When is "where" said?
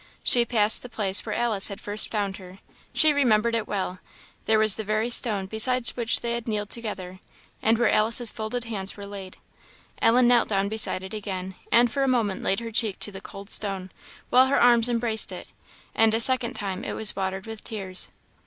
1.23-1.35, 7.77-7.87